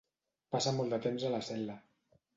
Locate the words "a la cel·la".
1.29-1.77